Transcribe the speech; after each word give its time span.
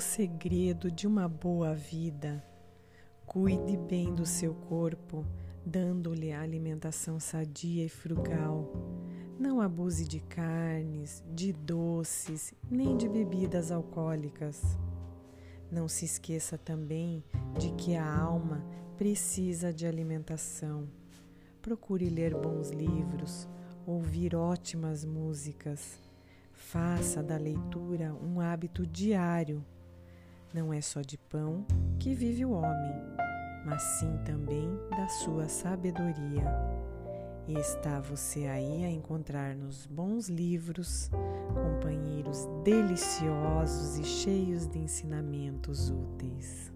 segredo 0.00 0.90
de 0.90 1.06
uma 1.06 1.28
boa 1.28 1.74
vida. 1.74 2.44
Cuide 3.26 3.76
bem 3.76 4.14
do 4.14 4.26
seu 4.26 4.54
corpo, 4.54 5.26
dando-lhe 5.64 6.32
alimentação 6.32 7.18
sadia 7.18 7.84
e 7.84 7.88
frugal. 7.88 8.70
Não 9.38 9.60
abuse 9.60 10.06
de 10.06 10.20
carnes, 10.20 11.24
de 11.32 11.52
doces, 11.52 12.54
nem 12.70 12.96
de 12.96 13.08
bebidas 13.08 13.72
alcoólicas. 13.72 14.62
Não 15.70 15.88
se 15.88 16.04
esqueça 16.04 16.56
também 16.56 17.24
de 17.58 17.72
que 17.72 17.96
a 17.96 18.06
alma 18.06 18.64
precisa 18.96 19.72
de 19.72 19.86
alimentação. 19.86 20.88
Procure 21.60 22.08
ler 22.08 22.34
bons 22.34 22.70
livros, 22.70 23.48
ouvir 23.86 24.36
ótimas 24.36 25.04
músicas. 25.04 25.98
Faça 26.52 27.22
da 27.22 27.36
leitura 27.36 28.14
um 28.14 28.40
hábito 28.40 28.86
diário. 28.86 29.64
Não 30.54 30.72
é 30.72 30.80
só 30.80 31.00
de 31.00 31.18
pão 31.18 31.66
que 31.98 32.14
vive 32.14 32.44
o 32.44 32.52
homem, 32.52 32.94
mas 33.66 33.82
sim 33.98 34.16
também 34.24 34.70
da 34.88 35.08
sua 35.08 35.48
sabedoria. 35.48 36.44
E 37.48 37.54
está 37.54 37.98
você 37.98 38.46
aí 38.46 38.84
a 38.84 38.88
encontrar 38.88 39.56
nos 39.56 39.84
bons 39.84 40.28
livros 40.28 41.10
companheiros 41.52 42.46
deliciosos 42.62 43.98
e 43.98 44.04
cheios 44.04 44.68
de 44.68 44.78
ensinamentos 44.78 45.90
úteis. 45.90 46.73